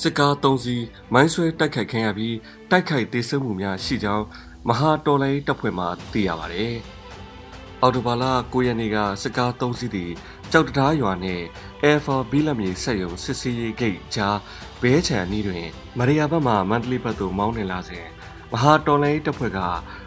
[0.00, 2.36] စစ်ကား၃စီးမိုင်းဆွဲတိုက်ခိုက်ခံရပြီး
[2.70, 4.24] တိုက်ခိုက်ဒေဆုံးမှုများရှိကြောင်း
[4.68, 6.74] မဟာတော်လိုင်းတပ်ဖွဲ့မှသိရပါတယ်။
[7.82, 10.10] အော်တိုဘာလ9ရက်နေ့ကစစ်ကား၃စီးသည်
[10.52, 11.44] ကြောက်တရားရွာနှင့်
[11.84, 14.38] Air for ဘီလမြေဆက်ယုံစစ်စီးရေးဂိတ်ကြား
[14.82, 15.66] ဘဲချံနီးတွင်
[15.98, 18.06] မရိယာဘက်မှမန္တလေးဘက်သို့မောင်းနှင်လာစဉ်
[18.52, 19.58] မဟာတော်လိုင်းတပ်ဖွဲ့က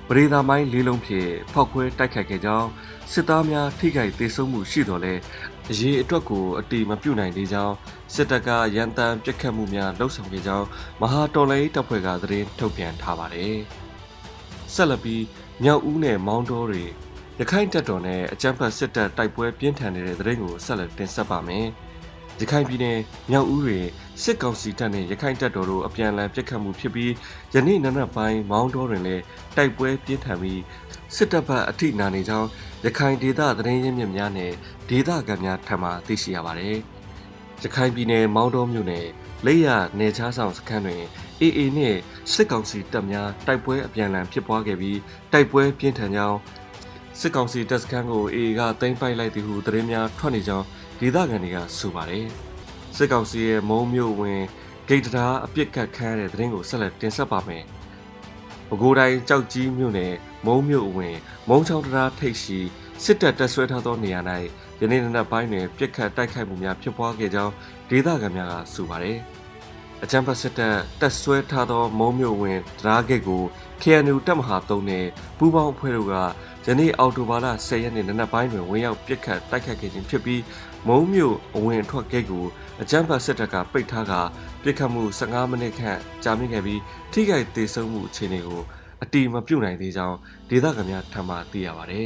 [0.08, 2.70] ပရိသာမိုင်းလေးလုံးဖြင့်ဖောက်ခွဲတိုက်ခိုက်ခဲ့ကြောင်း
[3.12, 5.14] စစ်သားများထိခိုက်ဒေဆုံးမှုရှိတော်လဲ
[5.70, 7.76] အရေးအတွက်ကိုအတိမပြုတ်နိုင်သေးကြောင်း
[8.14, 10.68] စစ်တပ်ကရန်တမ်းပစ်ခတ်မှုများလှုပ်ဆောင်ခဲ့ကြောင်း
[11.02, 13.56] မဟာတော်လိုင်းတပ်ဖွဲ့ကသတင်းထုတ်ပြန်ထားပါတယ်။
[14.74, 15.24] ဆက်လက်ပြီး
[15.64, 16.84] မြောက်ဦးနယ်မောင်းတော်တွေ
[17.40, 21.66] ရခိုင်တပ်တော်နဲ့အကြမ်းဖက်စစ်တပ်တိုက်ပွဲပြင်းထန်နေတဲ့သတင်းကိုဆက်လက်တင်ဆက်ပါမယ်။
[22.40, 23.00] ရခိုင်ပြည်နယ်
[23.32, 23.86] မြောက်ဦးတွင်
[24.24, 27.12] စစ်ကောင်စီတပ်နဲ့ရခိုင်တပ်တော်တို့အပြန်အလှန်ပစ်ခတ်မှုဖြစ်ပြီး
[27.54, 29.24] ယနေ့နံနက်ပိုင်းမောင်းတော်တွင်လည်း
[29.56, 30.62] တိုက်ပွဲပြင်းထန်ပြီး
[31.16, 32.48] စစ်တပ်ဘက်အထိနာနေကြောင်း
[32.86, 34.52] ရခိုင်ဒေသသတင်းရင်းမြစ်များနဲ့
[34.90, 36.78] ဒေသခံများထံမှသိရှိရပါတယ်။
[37.64, 39.08] ရခိုင်ပြည်နယ်မောင်းတော်မြို့နယ်
[39.46, 39.68] လက်ရ
[40.00, 41.04] နေချားဆောင်စခန်းတွင်
[41.42, 42.00] AA နှင့်
[42.32, 45.00] စစ်ကောင်စီတပ်များတိုက်ပွဲအပြန်အလှန်ဖြစ်ပွားခဲ့ပြီး
[45.32, 46.38] တိုက်ပွဲပြင်းထန်ကြောင်း
[47.20, 50.66] စစ်ကောင်စီတပ်စခန်းကို AA ကတင်ပိုက်လိုက်သည်ဟုသတင်းများထွက်နေကြောင်း
[51.00, 52.28] ဒေသခံတွေကဆိုပါတယ်။
[52.96, 54.42] စစ်ကောင်စီရဲ့မုံမျိုးဝင်
[54.88, 57.64] ဂိတ်တရားအပြစ်ကတ်ခမ်းတဲ့သတင်းကိုဆက်လက်တင်ဆက်ပါမယ်။
[58.70, 60.14] ပဲခူးတိုင်းကြောက်ကြီးမြို့နယ်
[60.46, 61.16] မုံမျိုးဝင်
[61.50, 62.60] မုံချောင်းတရားထိပ်ရှိ
[63.04, 64.20] စစ်တပ်တပ်ဆွဲထားသောနေရာ၌
[64.80, 67.54] ယနေ့နေ့ပိုင်းတွင်ပြစ်ခတ်တိုက်ခိုက်မှုများဖြစ်ပွားခဲ့ကြောင်း
[67.90, 69.18] ဒေသခံများကဆိုပါတယ်။
[70.04, 73.44] အကြံဖတ်စစ်တပ်တပ်ဆွဲထားသောမုံမျိုးဝင်တရားဂိတ်ကို
[73.82, 75.06] KNU တပ်မဟာ3နဲ့
[75.38, 76.16] ပူးပေါင်းအဖွဲ့တို့က
[76.66, 80.42] ယနေ့အော်တိုဘာလ10ရက်နေ့နနက်ပိုင်းတွင်ဝင်ရောက်ပြစ်ခတ်တိုက်ခတ်ခဲ့ခြင်းဖြစ်ပြီး
[80.88, 82.46] မုံမြို့အဝင်အထွက်ဂိတ်ကို
[82.82, 84.14] အကြမ်းဖက်စစ်တပ်ကပိတ်ထားက
[84.64, 88.62] ပြစ်ခတ်မှု15မိနစ်ခန့်ကြာမြင့်ခဲ့ပြီးထိခိုက်ဒေဆုံးမှုအခြေအနေကို
[89.04, 90.18] အတိမပြုတ်နိုင်သေးကြောင်း
[90.50, 92.02] ဒေသခံများထံမှသိရပါဗျ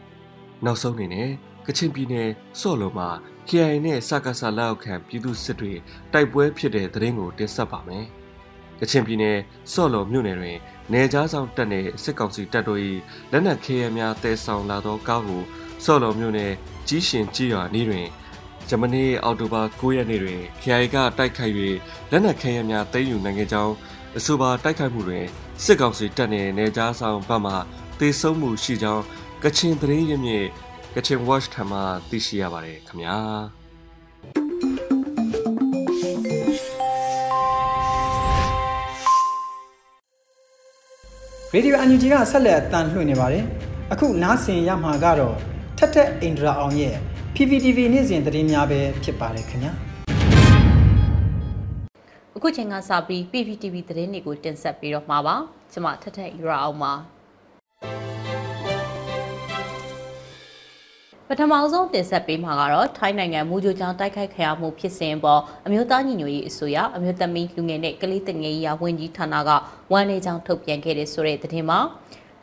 [0.64, 1.30] ။နောက်ဆုံးအနေနဲ့
[1.66, 2.28] ကချင်ပြည်နယ်
[2.60, 3.08] စော့လုံမှာ
[3.48, 5.72] KI နဲ့စကားဆာလက်အောက်ခံပြည်သူစစ်တွေ
[6.12, 8.06] တိုက်ပွဲဖြစ်တဲ့သတင်းကိုတင်ဆက်ပါမယ်။
[8.80, 9.38] ကချင်ပြည်နယ်
[9.72, 10.58] စော့လုံမြို့နယ်တွင်
[10.92, 12.80] နေကြားဆောင်တပ်နဲ့စစ်ကောင်စီတပ်တို့၏
[13.32, 15.42] လက်နက်ခဲယမ်းများတဲဆောင်လာသောကားကို
[15.84, 16.52] စော့လုံမြို့နယ်
[16.88, 18.08] ကြီးရှင်ကြီးရွာနီးတွင်
[18.68, 21.54] ဂျမနီအော်တိုဘာ9ရက်နေ့တွင် KI ကတိုက်ခိုက်၍
[22.10, 23.74] လက်နက်ခဲယမ်းများသိမ်းယူနိုင်ခဲ့ကြောင်း
[24.16, 25.24] အဆိုပါတိုက်ခိုက်မှုတွင်
[25.64, 27.54] စစ်ကောင်စီတပ်နှင့်နေကြားဆောင်ဘက်မှ
[27.98, 29.04] တေဆုံးမှုရှိကြောင်း
[29.42, 30.46] ကချင်သတင်းရင်းမြစ်
[30.94, 31.78] ကချင် watch ထံမှ
[32.10, 33.18] သိရှိရပါတယ်ခင်ဗျာ
[41.52, 43.44] ရေဒီယို UNG ကဆက်လက်တန်လှည့်နေပါတယ်
[43.92, 46.94] အခုနားဆင်ရမှာကတော့ ထက်ထက်အိန္ဒြာအောင်ရဲ့
[47.34, 49.72] PPTV နေ့စဉ်သတင်းများပဲဖြစ်ပါတယ်ခင်ဗျာ
[52.36, 55.36] အခုချိန်ကစပြီး PPTV သတင်းတွေကိုတင်ဆက်ပြီးတော့မှာပါ
[55.72, 56.92] ကျွန်မထက်ထက်ယူရအောင်ပါ
[61.28, 69.50] ပထမဆုံးတင်ဆက်ပေးမှာကတော့ထိုင်းနိုင်ငံမူဂျိုကျောင်းတိုက်ခိုက်ခံရမှုဖြစ်စဉ်ပေါ်အမျိုးသားညီညွတ်ရေးအစိုးရအမျိုးသမီးလူငယ်နဲ့ကလေးတငယ်ရေးဝန်ကြီးဌာနက
[69.92, 71.78] ဝန်နေကြောင်းထုတ်ပြန်ခဲ့တဲ့ဆိုတဲ့သတင်းမှာ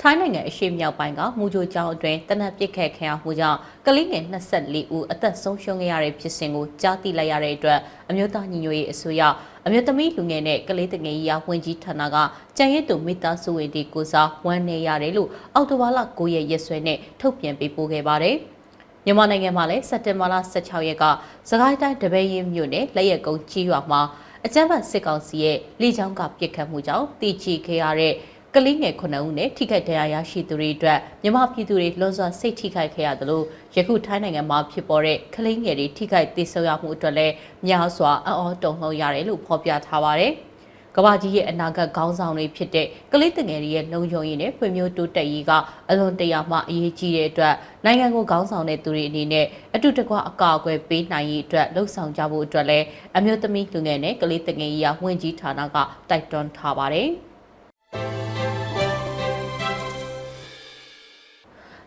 [0.03, 4.23] ထိုင်းနိုင်ငံအရှေ့မြောက်ပိုင်းကမူဂျိုကျောင်းအတွင်းတနက်ပစ်ခတ်ခံရမှုကြောင့်ကလေးငယ်
[4.57, 9.21] 24ဦးအသက်ဆုံးရှုံးခဲ့ရတဲ့ဖြစ်စဉ်ကိုကြားသိလိုက်ရတဲ့အတွက်အမျိုးသားညီညွတ်ရေးအစိုးရ
[9.65, 12.17] အမျိုးသမီးလူငယ်နဲ့ကလေးတငယ်ရေးဝန်ကြီးဌာနက
[12.57, 18.35] ကြံရည်သူမိသားစုဝင်တွေကိုစားဝန်နေရတယ်လို့အောက်တိုဘာလ9ရက်ရက်စွဲနဲ့ထုတ်ပြန်ပေးပို့ခဲ့ပါတယ်။
[19.05, 21.05] မြန်မာနိုင်ငံမှာလည်းစက်တင်ဘာလ16ရက်က
[21.49, 24.01] စကိုင်းတိုင်းတပည့်ရင်မြို့နယ်လက်ရက်ကုန်းကြီးရွာမှာ
[24.45, 28.13] အကြမ်းဖက်စစ်ကောင်စီရဲ့လေကြောင်းကပစ်ခတ်မှုကြောင့်တည်ချီခဲ့ရတဲ့
[28.55, 37.33] ကလေးငယ်9ဦးနဲ့ထိခိုက်ဒဏ်ရာရရှိသူတွေအတွက်မြန်မာပြည်သူတွေလွန်စွာစိတ်ထိခိုက်ခဲ့ရတယ်လို့ယခုထိုင်းနိုင်ငံမှာဖြစ်ပေါ်တဲ့ကလေးငယ်တွေထိခိုက်သေဆုံးရမှုအတွက်လည်း
[37.67, 40.33] များစွာအံ့ဩတုန်လှုပ်ရတယ်လို့ဖော်ပြထားပါတယ်။
[40.95, 45.51] ကဘာကြီးရဲ့အနာဂတ်ခေါင်းဆောင်တွေဖြစ်တဲ့ကလေးတငယ်တွေရဲ့လုံခြုံရေးနဲ့ဖွံ့ဖြိုးတိုးတက်ရေးက
[45.89, 52.85] အလွန်တရာမှအရေးကြီးတဲ့အတွက်နိုင်ငံကိုခေါင်းဆောင်တဲ့သူတွေအနေနဲ့အတူတကွအကာအကွယ်ပေးနိုင်ရေးအတွက်လှုံ့ဆော်ကြဖို့အတွက်လည်း
[53.17, 55.77] အမျိုးသမီးလူငယ်နဲ့ကလေးတငယ်ရေးဝန်ကြီးဌာနက
[56.09, 57.11] တိုက်တွန်းထားပါတယ်။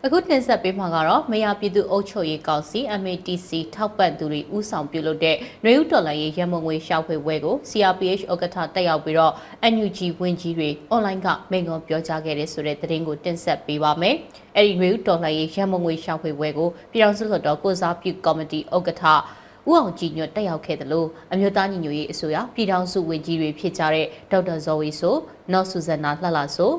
[0.06, 9.32] အခုတင်ဆက်ပေးမှာကတော့မယာပြည်သူ့အုပ်ချုပ်ရေးကောင်စီ MATC ထောက်ပံ့သူတွေဥဆောင်ပြုလုပ်တဲ့နွေဦးတော်လှန်ရေးရမုံငွေရှောက်ဖွေပွဲကို CRPH ဥက္ကဋ္ဌတက်ရောက်ပြီးတော့
[9.72, 14.16] NUG ဝန်ကြီးတွေအွန်လိုင်းကမိန့်ခွန်းပြောကြားခဲ့တဲ့ဆိုတဲ့သတင်းကိုတင်ဆက်ပေးပါမယ်။
[14.56, 19.04] အဲဒီနွေဦးတော်လှန်ရေးရမုံငွေရှောက်ဖွေပွဲကိုပြည်ထောင်စုလွှတ်တော်ကိုစားပြုကော်မတီဥက္ကဋ္ဌ
[19.68, 25.16] ဦးအောင်ကြည်ညွတ်တက်ရောက်ခဲ့တယ်လို့အမျိုးသားညီညွတ်ရေးအစိုးရပြည်ထောင်စုဝန်ကြီးတွေဖြစ်ကြတဲ့ဒေါက်တာဇော်ဝေဆို
[25.52, 26.72] နော်ဆူဇနာလှလှဆို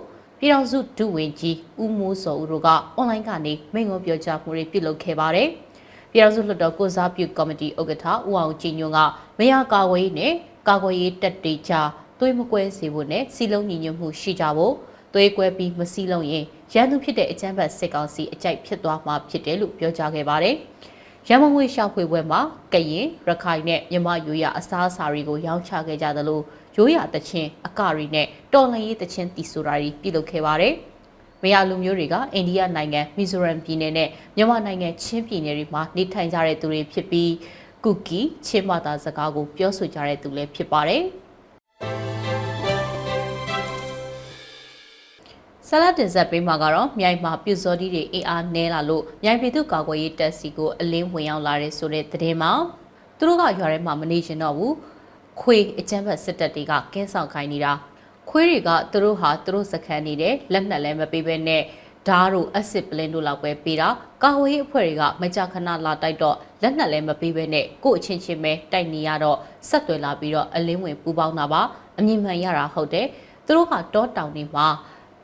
[0.45, 5.47] ပြည်ထောင်စုဒုဝန်ကြီးဦးမိုးစောဦးတို့ကအွန်လိုင်းကနေမိန့်ခွန်းပြောကြားမှုတွေပြုလုပ်ခဲ့ပါတယ်။
[6.11, 8.99] ပြည်ထောင်စုလွှတ်တော်ကိုစားပြုကော်မတီဥက္ကဋ္ဌဦးအောင်ကြည်ညွန့်က
[9.37, 10.33] မရကာဝေးနဲ့
[10.67, 11.81] ကာကွယ်ရေးတက်တေချာ
[12.19, 14.73] သွေးမကွဲစေဖို့နဲ့စီလုံးညီညွတ်မှုရှိကြဖို့
[15.13, 20.55] သွေးကွဲပြီးမစီလုံးရင်ရန်သူဖြစ်တဲ့အကြမ်းဖက်စစ်ကောင်စီအကြိုက်ဖြစ်သွားမှာဖြစ်တယ်လို့ပြောကြားခဲ့ပါတယ်။
[21.29, 22.39] ရမငွေရှောက်ဖွေပွဲမှာ
[22.73, 26.41] ကရင်ရခိုင်နဲ့မြမယူရအစားအစာတွေကိုရောင်းချခဲ့ကြသလို
[26.77, 30.73] ရိုးရာတချင်းအကရီနဲ့တော်လှန်ရေးတချင်းတီဆိုတာတွေပြုလုပ်ခဲ့ပါတယ်။
[31.43, 37.31] မရလူမျိုးတွေကအိန္ဒိယနိုင်ငံမီဇိုရမ်ပြည်နယ်နဲ့မြန်မာနိုင်ငံချင်းပြည်နယ်တွေမှာနေထိုင်ကြတဲ့သူတွေဖြစ်ပြီး
[37.83, 41.03] ကူကီချင်းမသာစကားကိုပြောဆိုကြတဲ့သူလည်းဖြစ်ပါတယ်။
[45.67, 52.51] ဆလာတင်ဆက်ပေးမှာကတော့မြိုင်မှာပြူစောတိတွေအေးအားနဲလာလို့မြိုင်ပြည်သူ့ကာကွယ်ရေးတပ်စီကိုအလင်းဝင်ရောက်လာတဲ့ဆိုတဲ့သတင်းမှာ
[53.17, 54.73] သူတို့ကရွာထဲမှာမနေချင်တော့ဘူး
[55.41, 57.71] ခွေအကြမ်းဖက်စစ်တပ်တွေကကင်းဆောင်ခိုင်းနေတာ
[58.29, 61.61] ခွေးတွေကသူတို့ဟာသူတို့စခန်းနေတယ်လက်နက်လည်းမပေးဘဲနဲ့
[62.07, 63.89] ဓားတို့အက်ဆစ်ပလင်းတို့လောက်ပဲပေးတာ
[64.23, 69.37] ကာဝေးအဖွဲ့တွေကမကြခဏလာတိုက်တော့လက်နက်လည်းမပေးဘဲနဲ့ကို့အချင်းချင်းပဲတိုက်နေရတော့
[69.69, 71.61] ဆက်သွယ်လာပြီးတော့အလင်းဝင်ပူပေါင်းတာပါ
[71.99, 73.07] အမြင်မှန်ရတာဟုတ်တယ်
[73.45, 74.67] သူတို့ဟာတောတောင်တွေမှာ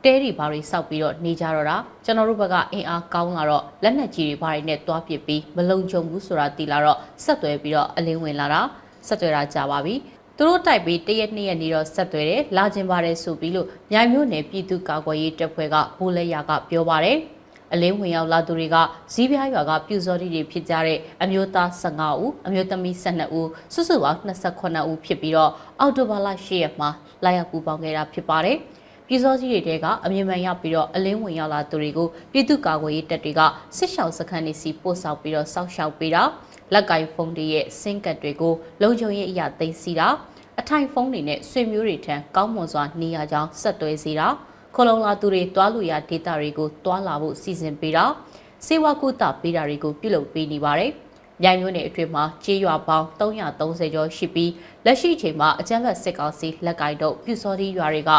[0.04, 8.60] တဲတွေဘာတွေစောက်ပြီးတော့နေကြတော့တာကျွန်တော်တို့ဘက်ကအင်အားကောင်းလာတော့လက်နက်ကြီးတွေဘာတွေနဲ့တွားပစ်ပြီးမလုံခြုံဘူးဆိုတာသိလာတော့ဆက်သွယ်ပြီးတော့အလင်းဝင်လာတာ
[9.06, 9.94] ဆက်သွယ်တာကြာပါပြီ
[10.36, 17.18] သူတို့တိုက်ပြီးတရက်နှစ်ရက်နေတော့ဆက်သွယ်တယ်လာကျင်ပါတယ်ဆိုပြီးလို့မြိုင်မြို့နယ်ပြည်သူ့ကာကွယ်ရေးတပ်ဖွဲ့ကဘိုးလက်ရကပြောပါတယ်
[17.72, 18.76] အလင်းဝင်ရောက်လာသူတွေက
[19.12, 26.90] ဇီးပြားရွာကပြူစောတိတွေဖြစ်ကြတဲ့အမျိုးသား15ဦးအမျိုးသမီး12ဦးစုစုပေါင်း28ဦးဖြစ်ပြီးတော့အော်တိုဘာလ10ရက်မှာ
[27.24, 28.56] လာရောက်ပူပေါင်းခဲ့တာဖြစ်ပါတယ်
[29.06, 33.40] ပြည်စောကြီးတွေတဲကအမြင်မှန်ရောက်ပြီးတော့အလင်းဝင်ရောက်လာသူတွေကိုပြည်သူ့ကာကွယ်ရေးတပ်တွေက
[33.76, 36.22] စစ်ရှောင်စခန်းတွေစီပို့ဆောင်ပြီးတော့စောက်ရှောက်ပေးတာ
[36.72, 40.08] လက်ကင်ဖုန်းတွေရဲ့စင်ကတ်တွေကိုလုံခြုံရေးအရာသိမ်းစီတာ
[40.60, 44.28] အထိုင်ဖုန်းတွေနဲ့ဆွေမျိုးတွေထံကောင်းမွန်စွာနေရကြောင်းဆက်သွဲစေတာ
[44.76, 48.04] ခလုံလာသူတွေတွားလူရဒေတာတွေကိုတွားလာဖို့စီစဉ်ပေးတာ
[48.66, 50.92] စေဝကုသပေးတာတွေကိုပြုလုပ်ပေးနေပါတယ်။
[51.42, 54.52] မြိုင်မျိုးနယ်အတွင်းမှာကြေးရွာပေါင်း330ကျော်ရှိပြီး
[54.84, 58.10] လက်ရှိချိန်မှာအကြမ်းဖက်စစ်ကောင်စီလက်ကိုင်တို့ပြူစောတိရွာတွေက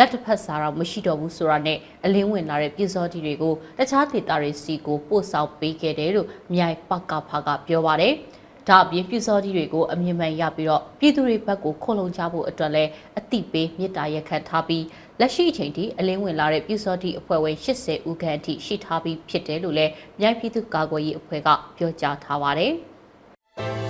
[0.00, 8.12] လက်တစ်ဖက်စာတော့မရှိတော့ဘူးဆိုတာနဲ့အလင်းဝင်လာတဲ့ပြည်စောတီတွေကိုတခြားဒေသတွေစီကိုပို့ဆောင်ပေးခဲ့တယ်လို့မြိုင်ပကဖာကပြောပါတယ်။
[8.68, 14.84] ဒါအပြင်ပြည်စောတီတွေကိုအမြင်မှန်ရပြီးတော့ပြည်သူတွေဘက်ကိုခုံလုံကြဖို့အတွက်လည်းအတိပေးမေတ္တာရက်ခံထားပြီး
[15.20, 22.72] လက်ရှိအချိန်ထိအလင်းဝင်လာတဲ့ပြည်စောတီအဖွဲ့ဝင်80ဦးခန့်အထိရှိထားပြီးဖြစ်တယ်လို့လည်းမြိုင်ပြည်သူ့ကာကွယ်ရေးအဖွဲ့ကပြောကြားထားပါတယ်။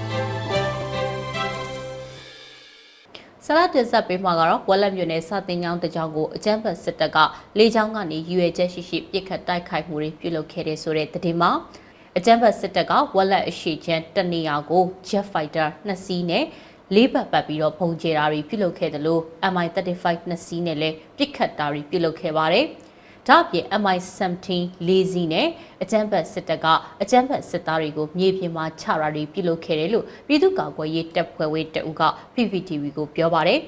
[3.52, 7.18] ဆလာတင်ဆက်ပေးမှာကတော့ဝက်လက်မြို့နယ်စာတင်ကျောင်းတကြောင်ကိုအကြမ်းဖက်စစ်တပ်က
[7.58, 11.50] လေကြောင်းကနေရွေချက်ရှိရှိပစ်ခတ်တိုက်ခိုက်မှုတွေပြုလုပ်ခဲ့တဲ့ဆိုတဲ့သတင်းမှာ
[12.16, 16.44] အကြမ်းဖက်စစ်တပ်ကဝက်လက်အရှိချမ်းတနေရာကို Jet Fighter 2စီးနဲ့
[16.94, 22.66] လေးပတ်ပတ်ပြီးတော့ပုံကျဲတာတွေပြုလုပ်ခဲ့တယ်လို့ MI35 2စီးနဲ့လည်းပစ်ခတ်တာတွေပြုလုပ်ခဲ့ပါတယ်။
[23.30, 24.48] ဒါ့အပြင် MI17
[24.86, 25.48] လေးစီးနဲ့
[25.82, 26.66] အကြမ်းဖက်စစ်တပ်က
[27.02, 32.02] အကြမ်းဖက်စစ်သားတွေကိုမြေပြင်မှာချရာတွေပြုလုပ်ခဲ့တယ်လို့ပြည်သူ့ကာကွယ်ရေးတပ်ဖွဲ့ဝင်တအုပ်က
[32.34, 33.60] PPTV ကိုပြောပါတယ်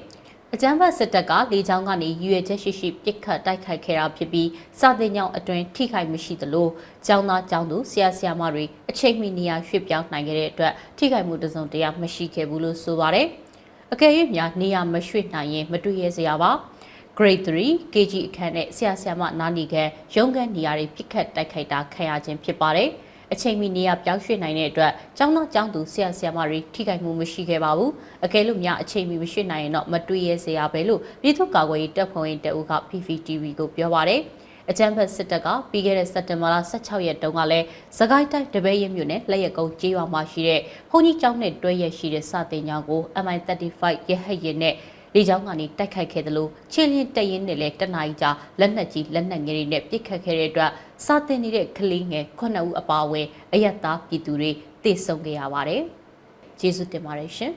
[0.53, 4.49] အကြမ်းဖက်စစ်တပ်ကလေကြောင်းကနေရွေချက်ရှိရှိပစ်ခတ်တိုက်ခိုက်ခဲ့တာဖြစ်ပြီး
[4.79, 6.67] စာတင်ကြောင်အတွင်းထိခိုက်မရှိသလို
[7.07, 13.27] ကျောင်းသားကျောင်းသူဆရာဆရာမတွေအချိန်မီနေရာရွှေ့ပြောင်းနိုင်ခဲ့တဲ့အတွက်ထိခိုက်မှုတစုံတရာမရှိခဲ့ဘူးလို့ဆိုပါတယ်။
[13.93, 16.51] အကယ်၍များနေရာမရွှေ့နိုင်ရင်မတွေ့ရစရာပါ။
[17.17, 22.89] Grade 3 KG အခန်းနဲ့ဆရာဆရာမနာနီကန်ရုံးခန်းနေရာတွေပြစ်ခတ်တိုက်ခိုက်တာခံရခြင်းဖြစ်ပါတယ်။
[23.33, 27.91] အချိန်မီနေရာပြောင်းရွှေ့နိုင်တဲ့အတွက်ကျောင်းသားကျောင်းသူဆရာဆရာမတွေထိခိုက်မှုမရှိခဲ့ပါဘူး။
[28.25, 34.21] အကယ်လို့များအချိန်မီမရွှေ့နိုင်ရင်တော့မတွေ့ရစရာပဲလို့ပြည်သူ့ကာကွယ်ရေးတပ်ဖွဲ့ဝင်တအုပ်က PVTV ကိုပြောပါတယ်။
[34.69, 37.65] အကြမ်းဖက်စစ်တပ်ကပြီးခဲ့တဲ့စက်တင်ဘာလ16ရက်တုန်းကလည်း
[37.97, 44.75] စကိုင်းတိုင်းတပည့်ရမြို့နယ်လက်ရက်ကုန်းကျေးရွာမှာရှိတဲ့ဘုန်းကြီးကျောင်းနဲ့တွဲရရှိတဲ့စတင်ကျောင်းကို MI35 ရဟတ်ရင်နဲ့
[45.15, 50.71] လေကြောင်းကနေတိုက်ခိုက်ခဲ့တယ်လို့ချင်းလင်းတရင်နဲ့လည်းတနအီကြာလက်နက်ကြီးလက်နက်ငယ်တွေနဲ့ပစ်ခတ်ခဲ့တဲ့အတွက်
[51.05, 54.51] စာတင်နေတဲ့ကလေးငယ်9ဦးအပါအဝင်အယက်သားပြည်သူတွေ
[54.83, 55.81] တေဆုံးခဲ့ရပါတယ်။
[56.59, 57.53] ကျေးဇူးတင်ပါတယ်ရှင်။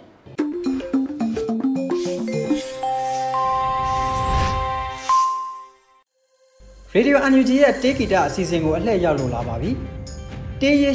[6.97, 9.71] Radio UNG ရဲ့တေးဂီတအစီအစဉ်ကိုအလှည့်ရောက်လို့လာပါပြီ။
[10.61, 10.90] တေးရဲ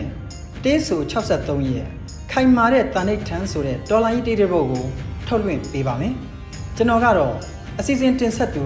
[0.00, 1.88] 89တေးဆို63ရဲ့
[2.32, 4.86] ခိုင်မာတဲ့တန်ိတ်ထန်းဆိုတဲ့တော်လိုင်းတေးတဲ့ဘုတ်ကို
[5.32, 6.14] ထုတ်လွှင့်ပေးပါမယ်။
[6.76, 7.34] ကျွန်တော်ကတော့
[7.78, 8.64] အစီအစဉ်တင်ဆက်သူ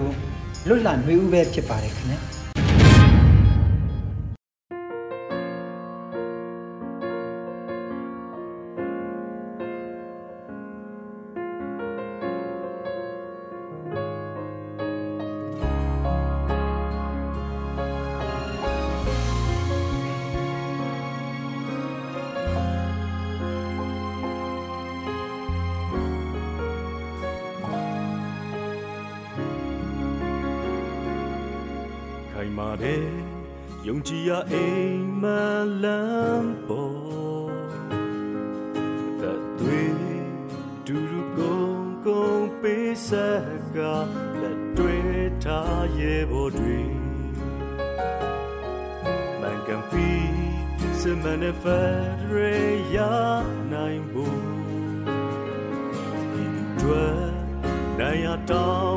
[0.67, 2.19] လွတ်လပ်နှွေဦးပဲဖြစ်ပါတယ်ခင်ဗျာ။
[32.81, 33.05] တဲ့
[33.87, 35.23] ယုံကြည်ရအိမ်မ
[35.83, 37.51] လန်းပေါ်
[39.19, 39.97] သက်သွေး
[40.87, 43.77] ဒူရူကုန်ကုန်ပေးဆက်က
[44.41, 46.79] လက်တွေ့ထားရဲ့ဘောတွေ
[49.41, 50.09] မန်ကန်ပီ
[50.99, 51.97] စမန်ဖက်
[52.31, 52.55] ရေ
[52.95, 53.13] ယာ
[53.71, 54.41] နိုင်ဘူး
[56.33, 56.45] ဒီ
[56.81, 57.21] တွယ်
[57.99, 58.96] နိုင်ရတောင်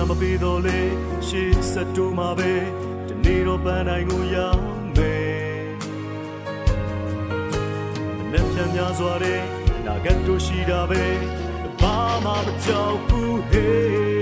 [0.00, 0.80] နှာမပေးတော့လေ
[1.26, 2.52] ရှေ့ဆက်တူမှာပဲ
[3.06, 4.62] ဒီနေ့တော့ပန်းတိုင်းကိုရောက်
[4.96, 5.68] မယ်
[8.32, 9.40] လက်ဖြန်များစွာတဲ့
[9.86, 11.04] နာဂတ်တို့ရှိတာပဲ
[11.80, 14.19] ဘာမှမကြောက်ဘူးဟေး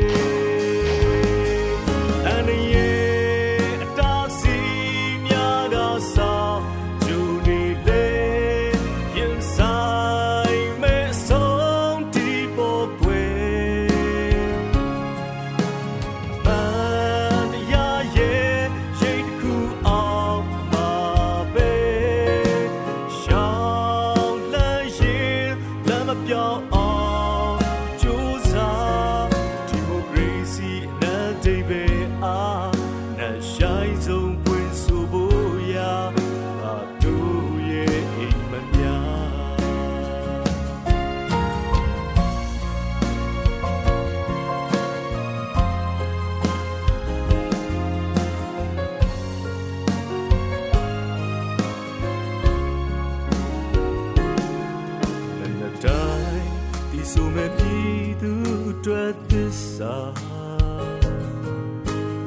[59.78, 59.96] စ္စာ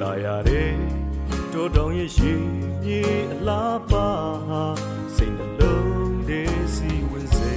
[0.01, 0.73] တာယာတဲ့
[1.53, 2.31] တော်တောင်ရဲ့ရှိ
[2.83, 4.09] မြေအလားပါ
[5.15, 7.55] စိတ်နှလုံးတဲ့စီဝင်စေ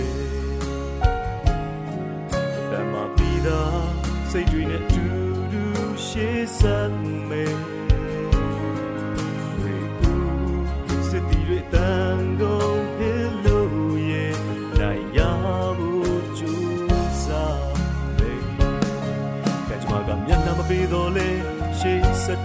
[2.71, 3.63] တမပီတာ
[4.31, 5.05] စိတ်တွေနဲ့တူ
[5.53, 5.63] တူ
[6.07, 7.04] ရှေးဆက်မယ်စစ်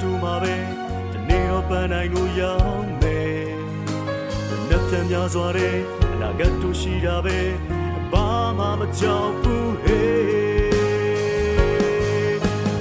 [0.01, 0.55] တူမှာပဲ
[1.11, 3.47] ဒီနေ့တော့ပန်းနိုင်ကိုရောက်မယ်
[4.69, 5.75] လက်ပြန်များစွာတဲ့
[6.11, 7.39] အနာဂတ်တို့ရှိတာပဲ
[8.11, 10.19] ဘာမှမကြောက်ဘူးဟေး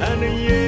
[0.09, 0.68] and yeah